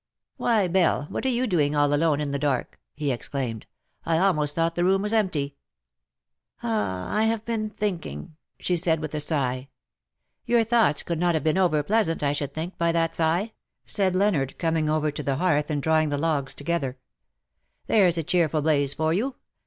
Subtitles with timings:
[0.01, 0.03] '^
[0.37, 3.67] Why, Belle, what are you doing all alone in the dark ?'^ he exclaimed.''
[4.03, 5.53] I almost thought the room was empty/^ '^
[6.63, 8.31] I have been thinking,^'
[8.65, 9.69] she said, with a sigh."
[10.47, 13.51] Your thoughts could not have been over pleasant, I should think, by that sigh,^"*
[13.85, 16.97] said Leonard, coming over to the hearth, and drawing the logs together."
[17.85, 19.35] There's a cheerful blaze for you.